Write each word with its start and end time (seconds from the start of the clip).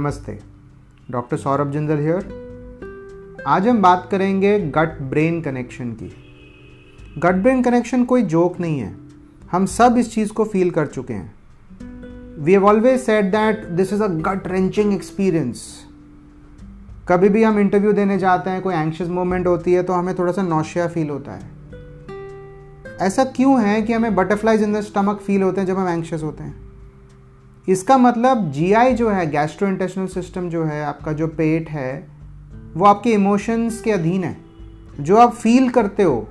नमस्ते। 0.00 0.38
Doctor 1.10 1.36
Saurabh 1.36 1.70
Jindal 1.70 1.98
here 1.98 3.42
आज 3.46 3.68
हम 3.68 3.82
बात 3.82 4.08
करेंगे 4.10 4.60
गट 4.60 5.00
ब्रेन 5.02 5.42
कनेक्शन 5.42 5.90
की। 5.92 6.12
गट 7.18 7.34
ब्रेन 7.34 7.62
कनेक्शन 7.62 8.04
कोई 8.04 8.22
जोक 8.22 8.60
नहीं 8.60 8.78
है। 8.78 8.96
हम 9.50 9.66
सब 9.66 9.94
इस 9.98 10.14
चीज़ 10.14 10.32
को 10.32 10.44
फील 10.44 10.70
कर 10.70 10.86
चुके 10.86 11.12
हैं। 11.12 11.34
We 12.44 12.52
have 12.52 12.66
always 12.66 13.00
said 13.00 13.24
that 13.24 13.64
this 13.64 13.92
is 13.92 14.02
a 14.02 14.06
gut 14.06 14.46
wrenching 14.46 14.94
experience 14.94 15.86
कभी 17.08 17.28
भी 17.28 17.42
हम 17.42 17.58
इंटरव्यू 17.58 17.92
देने 17.92 18.18
जाते 18.18 18.50
हैं, 18.50 18.62
कोई 18.62 18.74
एंक्शियस 18.74 19.10
मोमेंट 19.10 19.46
होती 19.46 19.72
है 19.72 19.82
तो 19.82 19.92
हमें 19.92 20.18
थोड़ा 20.18 20.32
सा 20.32 20.42
नौशिया 20.42 20.88
फील 20.88 21.10
होता 21.10 21.32
है। 21.32 21.50
ऐसा 23.00 23.24
क्यों 23.24 23.62
है 23.62 23.82
कि 23.82 23.92
हमें 23.92 24.14
butterflies 24.14 24.62
in 24.62 24.72
the 24.72 24.80
stomach 24.80 25.20
feel 25.20 25.42
होते 25.42 25.60
हैं 25.60 25.68
जब 25.68 25.78
हम 25.78 25.88
एंक्शियस 25.88 26.22
होते 26.22 26.44
हैं? 26.44 26.69
इसका 27.68 27.98
मतलब 27.98 28.52
जीआई 28.52 28.94
जो 28.94 29.10
है 29.10 29.30
गैस्ट्रो 29.30 29.68
इंटेस्टिनल 29.68 30.06
सिस्टम 30.06 30.48
जो 30.48 30.64
है, 30.64 30.84
आपका 30.84 31.12
जो 31.12 31.26
पेट 31.26 31.68
है, 31.68 32.08
वो 32.74 32.84
आपके 32.86 33.10
इमोशंस 33.10 33.80
के 33.80 33.92
अधीन 33.92 34.24
है। 34.24 34.36
जो 35.00 35.16
आप 35.16 35.32
फील 35.32 35.70
करते 35.70 36.02
हो, 36.02 36.28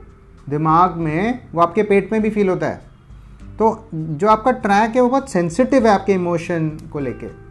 दिमाग 0.49 0.95
में, 0.95 1.39
वो 1.53 1.61
आपके 1.61 1.84
पेट 1.84 2.11
में 2.11 2.21
भी 2.21 2.29
फील 2.29 2.49
होता 2.49 2.67
है। 2.67 2.81
तो 3.59 3.89
जो 3.93 4.27
आपका 4.27 4.51
ट्रैक 4.51 4.95
है, 4.95 5.01
वो 5.01 5.09
बहुत 5.09 5.29
सेंसिटिव 5.29 5.87
है 5.87 5.93
आपके 5.93 6.13
इमोशन 6.13 6.70
को 6.70 6.99
लेके। 6.99 7.49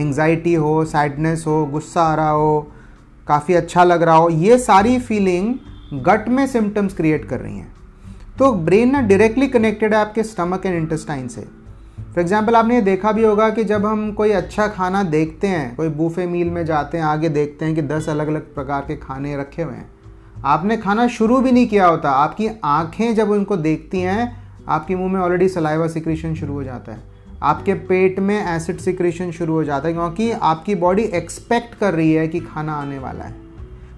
एंग्जाइटी 0.00 0.54
हो 0.54 0.84
सैडनेस 0.84 1.44
हो, 1.46 1.66
गुस्सा 1.66 2.02
आ 2.02 2.14
रहा 2.14 2.30
हो, 2.30 2.72
काफ़ी 3.28 3.54
अच्छा 3.54 3.84
लग 3.84 4.02
रहा 4.02 4.14
हो, 4.14 4.28
ये 4.28 4.58
सारी 4.58 4.98
फीलिंग 4.98 5.54
गट 5.92 6.28
में 6.28 6.46
सिम्टम्स 6.46 6.94
क्रिएट 6.94 7.24
कर 7.24 7.40
रही 7.40 7.56
हैं। 7.56 7.72
तो 8.38 8.52
ब्रेन 8.52 8.90
ना 8.90 9.00
डायरेक्टली 9.00 9.48
कनेक्टेड 9.48 9.94
है 9.94 10.00
आपके 10.00 10.22
स्टमक 10.22 10.66
एंड 10.66 10.76
इंटेस्टाइन 10.76 11.28
से। 11.28 11.48
फॉर 12.16 12.22
एग्ज़ाम्पल 12.22 12.56
आपने 12.56 12.74
ये 12.74 12.80
देखा 12.80 13.10
भी 13.12 13.24
होगा 13.24 13.48
कि 13.50 13.64
जब 13.64 13.86
हम 13.86 14.12
कोई 14.12 14.30
अच्छा 14.30 14.66
खाना 14.66 15.02
देखते 15.02 15.46
हैं, 15.46 15.74
कोई 15.76 15.88
बूफे 15.88 16.26
मील 16.26 16.50
में 16.50 16.64
जाते 16.66 16.98
हैं, 16.98 17.04
आगे 17.04 17.28
देखते 17.28 17.64
हैं 17.64 17.74
कि 17.74 17.82
दस 17.82 18.08
अलग 18.08 18.28
अलग 18.28 18.54
प्रकार 18.54 18.84
के 18.88 18.96
खाने 18.96 19.36
रखे 19.36 19.62
हुए 19.62 19.74
हैं। 19.74 19.90
आपने 20.44 20.76
खाना 20.76 21.06
शुरू 21.08 21.40
भी 21.40 21.52
नहीं 21.52 21.66
किया 21.68 21.86
होता। 21.86 22.10
आपकी 22.10 22.48
आँखें 22.64 23.14
जब 23.14 23.30
उनको 23.30 23.56
देखती 23.56 24.00
हैं, 24.00 24.36
आपके 24.68 24.96
मुँह 24.96 25.12
में 25.12 25.20
ऑलरेडी 25.20 25.48
सलाइवा 25.48 25.88
सिक्रेशन 25.88 26.34
शुरू 26.34 26.52
हो 26.52 26.64
जाता 26.64 26.92
है। 26.92 27.02
आपके 27.42 27.74
पेट 27.74 28.18
में 28.18 28.36
एसिड 28.56 28.78
सिक्रेशन 28.78 29.30
शुरू 29.30 29.52
हो 29.52 29.64
जाता 29.64 29.88
है 29.88 29.94
क्योंकि 29.94 30.30
आपकी 30.32 30.74
बॉडी 30.74 31.02
एक्सपेक्ट 31.02 31.74
कर 31.74 31.94
रही 31.94 32.12
है 32.12 32.28
कि 32.28 32.40
खाना 32.40 32.72
आने 32.72 32.98
वाला 32.98 33.24
है। 33.24 33.34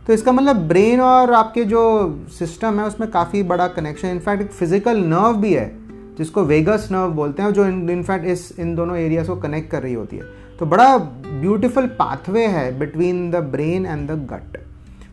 तो 0.07 0.13
इसका 0.13 0.33
मतलब 0.33 0.69
ब्रेन 0.69 1.01
और 1.01 1.33
आपके 1.33 1.65
जो 1.65 2.27
सिस्टम 2.39 2.81
है, 2.81 2.87
उसमें 2.87 3.11
काफ़ी 3.11 3.43
बड़ा 3.43 3.69
कनेक्शन 3.69 4.09
इनफैक्ट 4.09 4.43
एक 4.43 4.51
फ़िज़िकल 4.51 5.05
नर्व 5.05 5.37
भी 5.37 5.53
है। 5.53 5.78
जिसको 6.19 6.43
वेगस 6.45 6.89
नर्व 6.93 7.13
बोलते 7.13 7.43
हैं, 7.43 7.53
जो 7.53 7.67
इनफैक्ट 7.67 8.27
इस, 8.27 8.53
इन 8.59 8.75
दोनों 8.75 8.97
एरियाज़ 8.97 9.27
को 9.27 9.37
कनेक्ट 9.37 9.71
कर 9.71 9.83
रही 9.83 9.95
होती 9.95 10.17
है। 10.17 10.25
तो 10.59 10.67
बड़ा 10.67 10.97
ब्यूटिफुल 10.99 11.87
पाथवे 11.99 12.47
है 12.47 12.79
between 12.79 13.31
the 13.31 13.37
brain 13.37 13.87
and 13.87 14.11
the 14.11 14.27
gut 14.33 14.57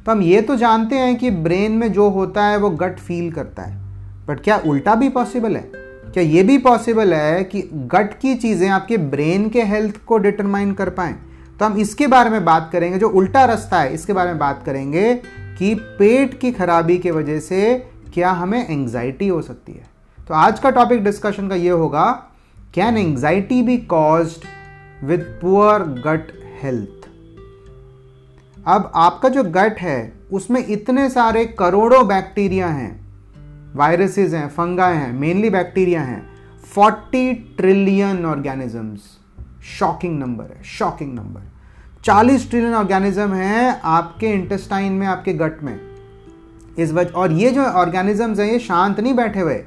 तो 0.05 0.11
हम 0.11 0.21
ये 0.21 0.41
तो 0.41 0.55
जानते 0.55 0.95
हैं 0.95 1.15
कि 1.15 1.29
ब्रेन 1.31 1.71
में 1.71 1.91
जो 1.93 2.09
होता 2.09 2.43
है, 2.45 2.57
वो 2.57 2.69
गट 2.69 2.99
फील 2.99 3.31
करता 3.31 3.63
है। 3.63 3.77
बट 4.27 4.39
क्या 4.39 4.57
उल्टा 4.67 4.95
भी 4.95 5.09
पॉसिबल 5.09 5.55
है? 5.55 5.61
क्या 6.13 6.23
ये 6.23 6.43
भी 6.43 6.57
पॉसिबल 6.57 7.13
है 7.13 7.43
कि 7.43 7.61
गट 7.73 8.13
की 8.19 8.35
चीज़ें 8.35 8.67
आपके 8.69 8.97
ब्रेन 8.97 9.49
के 9.49 9.63
हेल्थ 9.63 9.97
को 10.05 10.17
डिटरमाइन 10.17 10.73
कर 10.73 10.89
पाए? 10.89 11.15
तो 11.59 11.65
हम 11.65 11.77
इसके 11.77 12.07
बारे 12.07 12.29
में 12.29 12.45
बात 12.45 12.69
करेंगे, 12.73 12.99
जो 12.99 13.09
उल्टा 13.09 13.45
रास्ता 13.45 13.81
है, 13.81 13.93
इसके 13.93 14.13
बारे 14.13 14.29
में 14.29 14.39
बात 14.39 14.63
करेंगे 14.65 15.13
कि 15.59 15.73
पेट 15.75 16.39
की 16.39 16.51
खराबी 16.51 16.97
की 16.97 17.11
वजह 17.11 17.39
से 17.39 17.73
क्या 18.13 18.31
हमें 18.31 18.67
एंग्जाइटी 18.69 19.27
हो 19.27 19.41
सकती 19.41 19.73
है। 19.73 19.94
तो 20.27 20.33
आज 20.33 20.59
का 20.59 20.69
टॉपिक 20.69 21.03
डिस्कशन 21.03 21.47
का 21.47 21.55
ये 21.55 21.69
होगा 21.69 22.11
can 22.75 22.97
anxiety 22.97 23.61
be 23.61 23.77
caused 23.77 24.45
with 25.03 25.19
poor 25.41 25.83
gut 25.83 26.31
health 26.63 27.07
अब 28.67 28.91
आपका 28.95 29.29
जो 29.29 29.43
गट 29.43 29.79
है, 29.79 30.13
उसमें 30.33 30.65
इतने 30.67 31.09
सारे 31.09 31.45
करोड़ों 31.45 32.07
बैक्टीरिया 32.07 32.67
हैं 32.67 33.05
वायरसेस 33.75 34.33
हैं 34.33 34.49
फंगा 34.49 34.87
हैं 34.87 35.11
मेनली 35.13 35.49
बैक्टीरिया 35.49 36.01
हैं 36.01 36.29
40 36.73 37.35
ट्रिलियन 37.57 38.25
ऑर्गेनिजम्स 38.25 38.99
शॉकिंग 39.79 40.19
नंबर 40.19 40.43
है 40.43 40.63
शॉकिंग 40.63 41.13
नंबर 41.13 41.41
40 42.03 42.49
ट्रिलियन 42.49 42.73
ऑर्गेनिज्म 42.73 43.33
हैं 43.33 43.81
आपके 43.83 44.31
इंटेस्टाइन 44.31 44.91
में, 44.91 45.07
आपके 45.07 45.33
गट 45.33 45.63
में. 45.63 45.79
इस 46.79 46.91
वजह 46.91 47.09
और 47.09 47.31
ये 47.31 47.51
जो 47.51 47.63
ऑर्गेनिजम्स 47.63 48.39
हैं, 48.39 48.47
ये 48.47 48.59
शांत 48.59 48.99
नहीं 48.99 49.13
बैठे 49.13 49.39
हुए 49.39 49.63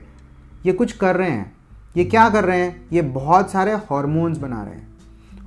ये 0.68 0.74
कुछ 0.74 0.92
कर 0.92 1.16
रहे 1.16 1.30
हैं। 1.30 1.52
ये 1.96 2.04
क्या 2.04 2.28
कर 2.30 2.44
रहे 2.44 2.60
हैं? 2.60 2.86
ये 2.92 3.02
बहुत 3.02 3.50
सारे 3.50 3.72
हॉर्मोन्स 3.72 4.38
बना 4.38 4.62
रहे 4.62 4.74
हैं। 4.74 4.88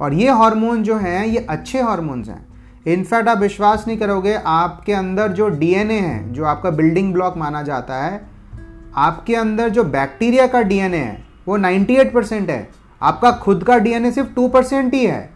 और 0.02 0.14
ये 0.14 0.32
हार्मोन 0.32 0.84
जो 0.84 0.96
हैं, 0.96 1.26
ये 1.26 1.38
अच्छे 1.50 1.82
हार्मोन्स 1.82 2.30
हैं। 2.30 2.46
इनफैक्ट 2.88 3.30
आप 3.30 3.38
विश्वास 3.38 3.84
नहीं 3.88 3.98
करोगे, 3.98 4.34
आपके 4.46 4.94
अंदर 4.94 5.28
जो 5.28 5.50
डीएनए 5.50 6.00
है, 6.00 6.34
जो 6.34 6.46
आपका 6.46 6.70
बिल्डिंग 6.70 7.14
ब्लॉक 7.14 7.38
माना 7.38 7.62
जाता 7.62 8.04
है, 8.04 8.22
आपके 8.96 9.36
अंदर 9.36 9.70
जो 9.70 9.84
बैक्टीरिया 9.84 10.48
का 10.48 10.62
डीएनए 10.62 10.98
है, 10.98 11.24
वो 11.48 11.58
98 11.58 12.14
परसेंट 12.14 12.50
है। 12.50 12.70
आपका 13.02 13.32
खुद 13.32 13.64
का 13.64 13.78
डीएनए 13.78 14.12
सिर्फ़ 14.12 14.30
2 14.30 14.50
परसेंट 14.50 14.94
ही 14.94 15.06
है। 15.06 15.30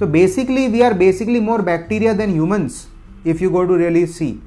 तो 0.00 0.06
basically 0.06 0.68
we 0.68 0.80
are 0.80 0.94
basically 0.94 1.40
more 1.40 1.62
bacteria 1.62 2.12
than 2.12 2.30
humans 2.30 2.86
if 3.26 3.42
you 3.42 3.50
go 3.50 3.64
to 3.64 3.76
really 3.76 4.06
see 4.06 4.42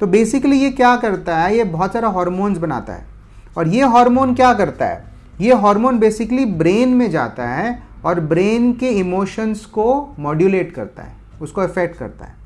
तो 0.00 0.06
बेसिकली 0.06 0.56
ये 0.56 0.70
क्या 0.70 0.96
करता 0.96 1.38
है? 1.38 1.56
ये 1.56 1.64
बहुत 1.64 1.92
सारा 1.92 2.08
हॉर्मोन्स 2.08 2.58
बनाता 2.58 2.92
है। 2.92 3.11
और 3.56 3.68
ये 3.68 3.86
हार्मोन 3.86 4.34
क्या 4.34 4.52
करता 4.54 4.86
है? 4.86 5.04
ये 5.40 5.54
हार्मोन 5.54 5.98
बेसिकली 5.98 6.44
ब्रेन 6.44 6.88
में 6.88 7.10
जाता 7.10 7.48
है 7.48 7.82
और 8.04 8.20
ब्रेन 8.20 8.72
के 8.72 8.90
इमोशंस 8.90 9.64
को 9.66 10.14
मॉड्यूलेट 10.18 10.72
करता 10.74 11.02
है, 11.02 11.14
उसको 11.42 11.64
इफ़ेक्ट 11.64 11.98
करता 11.98 12.24
है। 12.24 12.40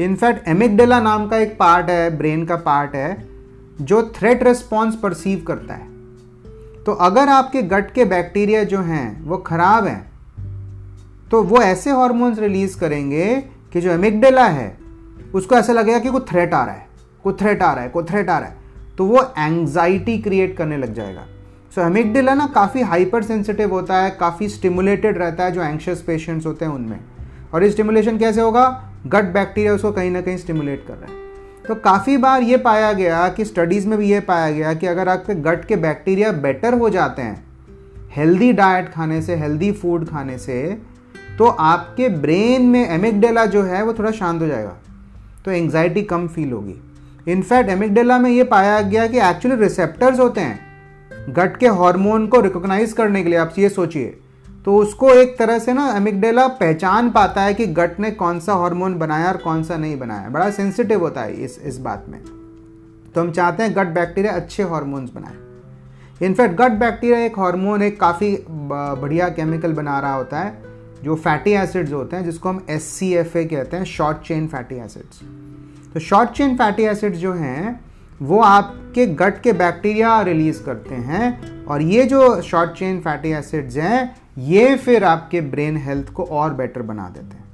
इनफैक्ट 0.00 0.48
एमिकडेला 0.48 1.00
नाम 1.00 1.26
का 1.28 1.36
एक 1.36 1.56
पार्ट 1.58 1.90
है 1.90 2.16
ब्रेन 2.16 2.44
का 2.44 2.56
पार्ट 2.56 2.94
है, 2.94 3.26
जो 3.80 4.02
थ्रेट 4.16 4.42
रिस्पॉन्स 4.42 4.96
परसीव 4.96 5.44
करता 5.48 5.74
है। 5.74 5.94
तो 6.84 6.92
अगर 6.92 7.28
आपके 7.28 7.62
गट 7.64 7.92
के 7.92 8.04
बैक्टीरिया 8.04 8.64
जो 8.64 8.80
हैं, 8.80 9.24
वो 9.24 9.36
खराब 9.38 9.86
हैं 9.86 10.04
तो 11.30 11.42
वो 11.42 11.56
ऐसे 11.58 11.90
हॉर्मोन्स 11.90 12.38
रिलीज़ 12.38 12.78
करेंगे 12.78 13.34
कि 13.72 13.80
जो 13.80 13.90
एमिकडेला 13.90 14.44
है, 14.46 14.76
उसको 15.34 15.54
ऐसा 15.54 15.72
लगेगा 15.72 15.98
कि 15.98 16.08
कोई 16.08 16.20
थ्रेट 16.28 16.54
आ 16.54 16.64
रहा 16.64 16.74
है, 16.74 16.86
कोई 17.24 17.32
थ्रेट 17.32 17.62
आ 17.62 17.72
रहा 17.72 17.84
है, 17.84 17.88
कोई 17.90 18.04
थ्रेट 18.04 18.30
आ 18.30 18.38
रहा 18.38 18.48
है। 18.48 18.56
तो 18.98 19.04
वो 19.04 19.22
एंग्जाइटी 19.38 20.18
क्रिएट 20.18 20.56
करने 20.56 20.76
लग 20.76 20.94
जाएगा। 20.94 21.26
सो 21.74 21.82
so, 21.82 22.36
ना 22.36 22.46
काफ़ी 22.46 22.82
हाइपर 22.82 23.22
सेंसिटिव 23.22 23.70
होता 23.70 23.98
है 23.98 24.10
काफ़ी 24.10 24.48
स्टिमुलेटेड 24.48 25.18
रहता 25.18 25.44
है 25.44 25.52
जो 25.52 25.62
एंक्शस 25.62 26.04
पेशेंट्स 26.06 26.46
होते 26.46 26.64
हैं 26.64 26.72
उनमें। 26.72 27.00
और 27.54 27.64
ये 27.64 27.70
स्टिमुलेशन 27.70 28.18
कैसे 28.18 28.40
होगा? 28.40 28.90
गट 29.06 29.24
बैक्टीरिया 29.24 29.74
उसको 29.74 29.92
कहीं 29.92 30.10
ना 30.10 30.20
कहीं 30.20 30.36
स्टिमुलेट 30.36 30.84
कर 30.88 30.94
रहा 30.94 31.12
है। 31.12 31.26
तो 31.68 31.74
काफ़ी 31.74 32.16
बार 32.16 32.42
ये 32.42 32.56
पाया 32.56 32.92
गया 32.92 33.28
कि 33.28 33.44
स्टडीज़ 33.44 33.88
में 33.88 33.98
भी 33.98 34.10
ये 34.10 34.20
पाया 34.20 34.50
गया 34.50 34.74
कि 34.74 34.86
अगर 34.86 35.08
आपके 35.08 35.34
गट 35.34 35.64
के 35.64 35.76
बैक्टीरिया 35.76 36.32
बेटर 36.32 36.74
हो 36.74 36.90
जाते 36.90 37.22
हैं 37.22 37.46
हेल्दी 38.10 38.52
डाइट 38.52 38.92
खाने 38.92 39.22
से 39.22 39.34
हेल्दी 39.34 39.72
फ़ूड 39.72 40.08
खाने 40.08 40.38
से 40.38 40.78
तो 41.38 41.44
आपके 41.46 42.08
ब्रेन 42.08 42.62
में 42.62 42.88
एमिकडेला 42.88 43.46
जो 43.46 43.62
है 43.62 43.82
वो 43.84 43.92
थोड़ा 43.92 44.10
शांत 44.10 44.42
हो 44.42 44.46
जाएगा। 44.46 44.76
तो 45.44 45.50
एंग्जाइटी 45.50 46.02
कम 46.02 46.28
फील 46.28 46.52
होगी। 46.52 46.85
इनफैक्ट 47.26 47.70
एमिकडेला 47.70 48.18
में 48.18 48.30
ये 48.30 48.44
पाया 48.44 48.80
गया 48.80 49.06
कि 49.06 49.18
एक्चुअली 49.20 49.56
रिसेप्टर्स 49.56 50.18
होते 50.20 50.40
हैं। 50.40 51.32
गट 51.34 51.56
के 51.56 51.68
हार्मोन 51.68 52.26
को 52.26 52.40
रिकॉग्नाइज 52.40 52.92
करने 52.92 53.22
के 53.22 53.28
लिए, 53.28 53.38
आप 53.38 53.54
ये 53.58 53.68
सोचिए। 53.68 54.16
तो 54.64 54.76
उसको 54.76 55.10
एक 55.10 55.36
तरह 55.38 55.58
से 55.58 55.72
ना 55.72 55.88
एमिकडेला 55.96 56.46
पहचान 56.48 57.10
पाता 57.10 57.42
है 57.42 57.54
कि 57.54 57.66
गट 57.66 57.98
ने 58.00 58.10
कौन 58.10 58.38
सा 58.40 58.54
हार्मोन 58.54 58.94
बनाया 58.94 59.28
और 59.28 59.36
कौन 59.36 59.62
सा 59.62 59.76
नहीं 59.76 59.98
बनाया। 59.98 60.28
बड़ा 60.28 60.50
सेंसिटिव 60.50 61.00
होता 61.00 61.20
है 61.20 61.34
इस 61.34 61.58
इस 61.58 61.78
बात 61.78 62.04
में। 62.08 62.20
तो 63.14 63.20
हम 63.20 63.30
चाहते 63.30 63.62
हैं 63.62 63.74
गट 63.76 63.94
बैक्टीरिया 63.94 64.32
अच्छे 64.32 64.62
हॉर्मोन्स 64.62 65.10
बनाए। 65.14 66.26
इनफैक्ट 66.26 66.54
गट 66.54 66.72
बैक्टीरिया 66.72 67.18
एक 67.18 67.38
हार्मोन 67.38 67.82
एक 67.82 68.00
काफ़ी 68.00 68.36
बढ़िया 68.50 69.28
केमिकल 69.28 69.72
बना 69.72 69.98
रहा 70.00 70.14
होता 70.14 70.40
है, 70.40 70.54
जो 71.04 71.14
फैटी 71.16 71.52
एसिड्स 71.54 71.92
होते 71.92 72.16
हैं, 72.16 72.24
जिसको 72.24 72.48
हम 72.48 72.64
एससीएफए 72.70 73.44
कहते 73.44 73.76
हैं 73.76 73.84
शॉर्ट 73.84 74.18
चेन 74.18 74.46
फैटी 74.46 74.74
एसिड्स 74.76 75.20
तो 75.96 76.00
शॉर्ट 76.00 76.30
चेन 76.30 76.54
फैटी 76.56 76.82
एसिड्स 76.82 77.18
जो 77.18 77.32
हैं, 77.32 77.80
वो 78.22 78.40
आपके 78.40 79.06
गट 79.06 79.40
के 79.42 79.52
बैक्टीरिया 79.52 80.20
रिलीज़ 80.22 80.62
करते 80.62 80.94
हैं 80.94 81.64
और 81.64 81.82
ये 81.82 82.02
जो 82.04 82.42
शॉर्ट 82.42 82.70
चेन 82.70 83.00
फैटी 83.00 83.30
एसिड्स 83.30 83.76
हैं, 83.76 84.16
ये 84.38 84.76
फिर 84.76 85.04
आपके 85.04 85.40
ब्रेन 85.40 85.76
हेल्थ 85.76 86.12
को 86.12 86.24
और 86.24 86.54
बेटर 86.54 86.82
बना 86.82 87.08
देते 87.08 87.36
हैं। 87.36 87.44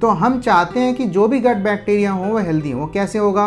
तो 0.00 0.08
हम 0.08 0.40
चाहते 0.40 0.80
हैं 0.80 0.94
कि 0.94 1.06
जो 1.06 1.28
भी 1.28 1.40
गट 1.40 1.56
बैक्टीरिया 1.56 2.12
हो, 2.12 2.24
वो 2.24 2.38
हेल्दी 2.38 2.70
हो। 2.70 2.86
कैसे 2.86 3.18
होगा? 3.18 3.46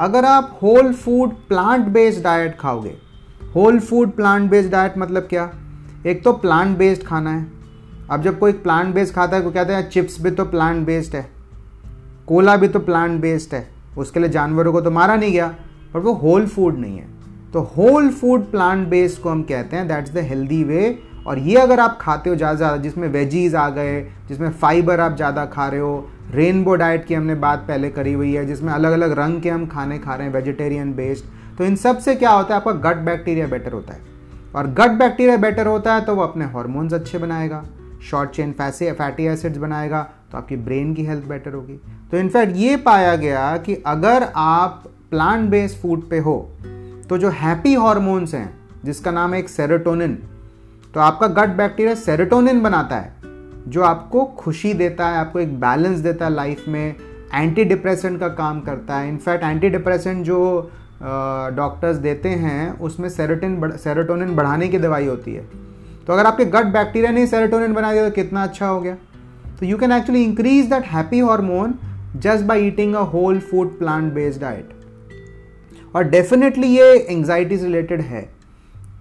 अगर 0.00 0.24
आप 0.24 0.58
whole 0.62 0.92
food 0.92 1.34
plant 1.48 1.86
based 1.86 2.22
diet 2.24 2.56
खाओगे 2.58 2.96
whole 3.54 3.80
food 3.80 4.12
plant 4.12 4.50
based 4.50 4.70
diet 4.70 4.98
मतलब 4.98 5.22
क्या? 5.22 5.50
एक 6.06 6.24
तो 6.24 6.32
प्लांट 6.32 6.78
बेस्ड 6.78 7.02
खाना 7.02 7.30
है। 7.30 7.46
अब 8.10 8.22
जब 8.22 8.38
कोई 8.38 8.52
प्लांट 8.52 8.94
बेस्ड 8.94 9.14
खाता 9.14 9.36
है, 9.36 9.42
वो 9.42 9.50
कहते 9.50 9.72
हैं 9.72 9.90
चिप्स 9.90 10.22
भी 10.22 10.30
तो 10.30 10.44
प्लांट 10.44 10.86
बेस्ड 10.86 11.16
है 11.16 11.28
कोला 12.26 12.56
भी 12.56 12.68
तो 12.68 12.78
प्लांट 12.78 13.20
बेस्ड 13.20 13.54
है। 13.54 13.71
उसके 13.98 14.20
लिए 14.20 14.28
जानवरों 14.30 14.72
को 14.72 14.80
तो 14.80 14.90
मारा 14.90 15.16
नहीं 15.16 15.32
गया, 15.32 15.46
पर 15.94 16.00
वो 16.00 16.12
होल 16.14 16.46
फ़ूड 16.46 16.78
नहीं 16.78 16.98
है। 16.98 17.06
तो 17.52 17.60
होल 17.76 18.08
फ़ूड 18.10 18.50
प्लांट 18.50 18.86
बेस्ड 18.88 19.22
को 19.22 19.30
हम 19.30 19.42
कहते 19.42 19.76
हैं 19.76 19.86
दैट्स 19.88 20.12
द 20.12 20.18
हेल्दी 20.24 20.62
वे 20.64 20.98
और 21.26 21.38
ये 21.38 21.56
अगर 21.56 21.80
आप 21.80 21.98
खाते 22.00 22.30
हो 22.30 22.36
ज़्यादा 22.36 22.56
ज़्यादा, 22.56 22.76
जिसमें 22.76 23.08
वेजीज 23.08 23.54
आ 23.54 23.68
गए, 23.70 24.00
जिसमें 24.28 24.50
फाइबर 24.52 25.00
आप 25.00 25.16
ज़्यादा 25.16 25.44
खा 25.46 25.66
रहे 25.68 25.80
हो 25.80 26.08
रेनबो 26.30 26.74
डाइट 26.74 27.04
की 27.06 27.14
हमने 27.14 27.34
बात 27.36 27.64
पहले 27.68 27.90
करी 27.90 28.12
हुई 28.12 28.32
है, 28.34 28.46
जिसमें 28.46 28.72
अलग 28.72 28.92
अलग 28.92 29.12
रंग 29.18 29.40
के 29.42 29.50
हम 29.50 29.66
खाने 29.66 29.98
खा 29.98 30.14
रहे 30.14 30.26
हैं 30.26 30.34
वेजिटेरियन 30.34 30.92
बेस्ड 30.94 31.56
तो 31.58 31.64
इन 31.64 31.76
सबसे 31.76 32.14
क्या 32.14 32.30
होता 32.30 32.54
है, 32.54 32.60
आपका 32.60 32.72
गट 32.90 33.04
बैक्टीरिया 33.04 33.46
बेटर 33.46 33.72
होता 33.72 33.94
है। 33.94 34.00
और 34.54 34.66
गट 34.70 34.98
बैक्टीरिया 34.98 35.36
बेटर 35.38 35.66
होता 35.66 35.94
है 35.94 36.04
तो 36.04 36.14
वो 36.14 36.22
अपने 36.22 36.44
हॉर्मोन्स 36.46 36.94
अच्छे 36.94 37.18
बनाएगा 37.18 37.64
शॉर्ट 38.02 38.30
चेन 38.30 38.52
फैसे 38.52 38.90
फैटी 38.92 39.26
एसिड्स 39.26 39.58
बनाएगा 39.58 40.08
तो 40.32 40.38
आपकी 40.38 40.56
ब्रेन 40.58 40.94
की 40.94 41.04
हेल्थ 41.04 41.24
बेटर 41.24 41.52
होगी। 41.52 41.78
तो 42.10 42.16
इनफैक्ट 42.16 42.56
ये 42.56 42.76
पाया 42.78 43.14
गया 43.16 43.56
कि 43.58 43.74
अगर 43.86 44.28
आप 44.36 44.82
प्लांट 45.10 45.48
बेस्ड 45.50 45.76
फ़ूड 45.76 46.08
पे 46.10 46.18
हो 46.20 46.36
तो 47.08 47.18
जो 47.18 47.30
हैप्पी 47.30 47.74
हॉर्मोन्स 47.74 48.34
हैं, 48.34 48.52
जिसका 48.84 49.10
नाम 49.10 49.34
है 49.34 49.40
एक 49.40 49.48
सेरोटोनिन 49.48 50.18
तो 50.94 51.00
आपका 51.00 51.26
गट 51.28 51.56
बैक्टीरिया 51.56 51.94
सेरोटोनिन 51.96 52.60
बनाता 52.62 52.96
है, 52.96 53.12
जो 53.68 53.82
आपको 53.82 54.24
खुशी 54.38 54.72
देता 54.74 55.08
है, 55.08 55.18
आपको 55.18 55.40
एक 55.40 55.58
बैलेंस 55.60 55.98
देता 55.98 56.24
है 56.24 56.32
लाइफ 56.32 56.64
में 56.68 56.94
एंटी 57.34 57.64
डिप्रेसेंट 57.64 58.18
का 58.20 58.28
काम 58.30 58.60
करता 58.60 58.96
है। 58.96 59.08
इनफैक्ट 59.08 59.44
एंटी 59.44 59.68
डिप्रेसेंट 59.70 60.24
जो 60.24 60.70
डॉक्टर्स 61.02 61.96
देते 61.98 62.28
हैं, 62.28 62.78
उसमें 62.80 63.08
सेरोटिन 63.08 63.76
सेरोटोनिन 63.76 64.34
बढ़ाने 64.36 64.68
की 64.68 64.78
दवाई 64.78 65.06
होती 65.06 65.34
है। 65.34 65.46
तो 66.06 66.12
अगर 66.12 66.26
आपके 66.26 66.44
गट 66.46 66.72
बैक्टीरिया 66.72 67.12
ने 67.12 67.26
सेरोटोनिन 67.26 67.72
बना 67.74 67.92
दिया 67.92 68.08
तो 68.08 68.14
कितना 68.14 68.42
अच्छा 68.42 68.66
हो 68.66 68.80
गया? 68.80 68.96
तो 69.62 69.66
you 69.66 69.76
can 69.78 69.92
actually 69.92 70.22
increase 70.24 70.66
that 70.66 70.84
happy 70.84 71.18
hormone 71.20 71.74
just 72.16 72.44
by 72.44 72.66
eating 72.66 72.94
a 72.94 73.00
whole 73.00 73.38
food 73.40 73.78
plant 73.78 74.12
based 74.12 74.40
diet 74.40 74.70
और 75.96 76.04
डेफिनेटली 76.04 76.66
ये 76.66 76.94
एंग्जाइटी 77.10 77.56
रिलेटेड 77.56 78.00
है। 78.00 78.22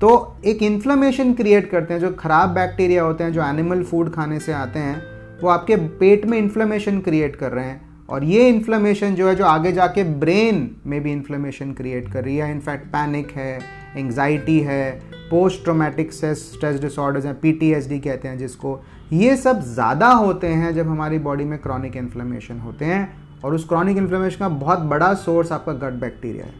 तो 0.01 0.37
एक 0.45 0.61
इन्फ्लेमेशन 0.63 1.33
क्रिएट 1.33 1.69
करते 1.69 1.93
हैं, 1.93 2.01
जो 2.01 2.11
खराब 2.11 2.49
बैक्टीरिया 2.49 3.03
होते 3.03 3.23
हैं, 3.23 3.33
जो 3.33 3.43
एनिमल 3.43 3.83
फ़ूड 3.83 4.13
खाने 4.13 4.39
से 4.39 4.53
आते 4.53 4.79
हैं, 4.79 5.01
वो 5.41 5.49
आपके 5.49 5.75
पेट 5.75 6.25
में 6.25 6.37
इन्फ्लेमेशन 6.37 6.99
क्रिएट 6.99 7.35
कर 7.35 7.51
रहे 7.51 7.65
हैं। 7.65 8.07
और 8.09 8.23
ये 8.23 8.47
इन्फ्लेमेशन 8.49 9.15
जो 9.15 9.29
है, 9.29 9.35
जो 9.35 9.45
आगे 9.45 9.71
जाके 9.71 10.03
ब्रेन 10.03 10.69
में 10.87 11.01
भी 11.03 11.11
इन्फ्लेमेशन 11.11 11.73
क्रिएट 11.73 12.11
कर 12.13 12.23
रही 12.23 12.37
है। 12.37 12.51
इनफैक्ट 12.51 12.87
पैनिक 12.87 13.31
है 13.31 13.80
एंग्जाइटी 13.97 14.59
है 14.59 14.91
पोस्ट 15.29 15.63
ट्रोमेटिक 15.63 16.13
स्ट्रेस 16.13 16.79
डिसऑर्डर्स 16.81 17.25
हैं 17.25 17.39
पीटीएसडी 17.39 17.99
कहते 17.99 18.27
हैं 18.27 18.37
जिसको। 18.37 18.79
ये 19.13 19.35
सब 19.37 19.61
ज़्यादा 19.63 20.07
होते 20.07 20.47
हैं 20.47 20.73
जब 20.75 20.87
हमारी 20.87 21.19
बॉडी 21.19 21.43
में 21.43 21.57
क्रॉनिक 21.59 21.95
इन्फ्लेमेशन 21.97 22.59
होते 22.59 22.85
हैं 22.85 23.11
और 23.43 23.53
उस 23.55 23.67
क्रॉनिक 23.67 23.97
इन्फ्लेमेशन 23.97 24.39
का 24.39 24.49
बहुत 24.49 24.79
बड़ा 24.89 25.13
सोर्स 25.15 25.51
आपका 25.51 25.73
गट 25.79 25.99
बैक्टीरिया 25.99 26.45
है। 26.45 26.53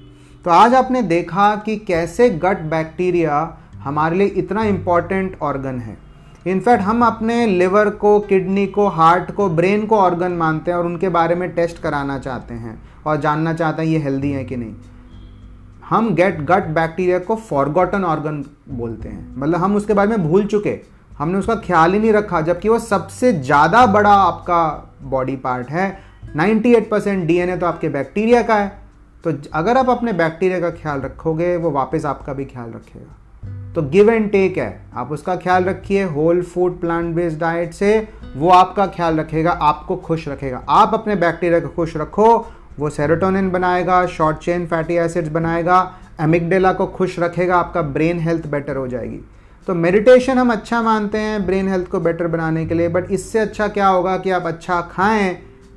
तो 0.45 0.51
आज 0.51 0.73
आपने 0.73 1.01
देखा 1.03 1.55
कि 1.55 1.75
कैसे 1.77 2.29
गट 2.39 2.61
बैक्टीरिया 2.69 3.57
हमारे 3.83 4.15
लिए 4.15 4.27
इतना 4.27 4.63
इंपॉर्टेंट 4.65 5.37
ऑर्गन 5.41 5.79
है। 5.79 5.97
इनफैक्ट 6.47 6.83
हम 6.83 7.05
अपने 7.05 7.45
लिवर 7.47 7.89
को 7.95 8.19
किडनी 8.19 8.65
को 8.67 8.87
हार्ट 8.89 9.31
को 9.31 9.49
ब्रेन 9.51 9.85
को 9.85 9.97
ऑर्गन 9.97 10.31
मानते 10.33 10.71
हैं 10.71 10.77
और 10.77 10.85
उनके 10.85 11.09
बारे 11.09 11.35
में 11.35 11.49
टेस्ट 11.55 11.81
कराना 11.81 12.17
चाहते 12.19 12.53
हैं 12.53 12.81
और 13.05 13.19
जानना 13.21 13.53
चाहते 13.53 13.81
हैं 13.81 13.89
ये 13.89 13.99
हेल्दी 13.99 14.31
है 14.31 14.43
कि 14.45 14.57
नहीं। 14.57 14.73
हम 15.91 16.13
गेट 16.15 16.39
गट 16.41 16.67
बैक्टीरिया 16.73 17.17
को 17.19 17.35
फॉरगॉटन 17.37 18.03
ऑर्गन 18.03 18.43
बोलते 18.71 19.09
हैं। 19.09 19.35
मतलब 19.37 19.59
हम 19.59 19.75
उसके 19.75 19.93
बारे 19.93 20.09
में 20.09 20.27
भूल 20.29 20.45
चुके। 20.45 20.77
हमने 21.17 21.37
उसका 21.37 21.55
ख्याल 21.57 21.93
ही 21.93 21.99
नहीं 21.99 22.11
रखा, 22.13 22.41
जबकि 22.41 22.69
वो 22.69 22.77
सबसे 22.79 23.31
ज़्यादा 23.33 23.85
बड़ा 23.87 24.09
आपका 24.11 24.63
बॉडी 25.05 25.35
पार्ट 25.37 25.69
है। 25.69 25.87
98 26.37 26.89
परसेंट 26.91 27.25
डीएनए 27.27 27.57
तो 27.57 27.65
आपके 27.65 27.89
बैक्टीरिया 27.89 28.41
का 28.41 28.55
है। 28.55 28.69
तो 29.23 29.33
अगर 29.53 29.77
आप 29.77 29.89
अपने 29.89 30.13
बैक्टीरिया 30.13 30.59
का 30.59 30.69
ख्याल 30.71 31.01
रखोगे, 31.01 31.55
वो 31.57 31.71
वापस 31.71 32.05
आपका 32.05 32.33
भी 32.33 32.45
ख्याल 32.45 32.69
रखेगा। 32.69 33.73
तो 33.73 33.81
गिव 33.81 34.09
एंड 34.09 34.31
टेक 34.31 34.57
है। 34.57 34.81
आप 34.95 35.11
उसका 35.11 35.35
ख्याल 35.35 35.63
रखिए 35.63 36.03
whole 36.05 36.41
food 36.43 36.79
plant 36.79 37.13
based 37.15 37.39
diet 37.39 37.73
से 37.73 38.07
वो 38.35 38.49
आपका 38.51 38.85
ख्याल 38.87 39.19
रखेगा, 39.19 39.51
आपको 39.51 39.95
खुश 39.97 40.27
रखेगा। 40.27 40.63
आप 40.69 40.93
अपने 40.93 41.15
बैक्टीरिया 41.17 41.59
को 41.59 41.67
खुश 41.67 41.97
रखो 41.97 42.33
वो 42.79 42.89
सेरोटोनिन 42.89 43.49
बनाएगा 43.51 44.05
शॉर्ट 44.07 44.37
चेन 44.37 44.65
फैटी 44.67 44.95
एसिड्स 44.95 45.29
बनाएगा 45.29 45.79
एमिकडेला 46.21 46.71
को 46.73 46.85
खुश 46.87 47.19
रखेगा, 47.19 47.57
आपका 47.57 47.81
ब्रेन 47.81 48.19
हेल्थ 48.19 48.47
बेटर 48.47 48.75
हो 48.75 48.87
जाएगी। 48.87 49.19
तो 49.67 49.73
मेडिटेशन 49.75 50.37
हम 50.37 50.51
अच्छा 50.51 50.81
मानते 50.81 51.17
हैं 51.17 51.45
ब्रेन 51.45 51.67
हेल्थ 51.67 51.87
को 51.87 51.99
बेटर 51.99 52.27
बनाने 52.27 52.65
के 52.65 52.73
लिए 52.73 52.87
बट 52.89 53.11
इससे 53.11 53.39
अच्छा 53.39 53.67
क्या 53.69 53.87
होगा 53.87 54.17
कि 54.17 54.29
आप 54.31 54.45
अच्छा 54.47 54.81
खाएँ 54.91 55.33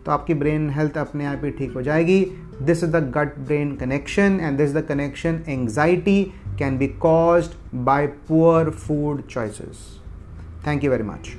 तो 0.06 0.12
आपकी 0.12 0.35
ब्रेन 0.35 0.69
हेल्थ 0.70 0.99
अपने 0.99 1.26
आप 1.26 1.44
ही 1.44 1.50
ठीक 1.50 1.75
हो 1.75 1.82
जाएगी। 1.82 2.20
This 2.62 2.85
is 2.85 2.91
the 2.91 2.97
gut 3.17 3.38
brain 3.38 3.75
connection 3.76 4.38
and 4.40 4.58
this 4.58 4.75
the 4.75 4.85
connection 4.88 5.40
anxiety 5.49 6.23
can 6.58 6.79
be 6.79 6.88
caused 7.00 7.55
by 7.85 8.06
poor 8.29 8.70
food 8.70 9.23
choices 9.31 9.88
thank 10.67 10.85
you 10.85 10.90
very 10.90 11.02
much 11.02 11.32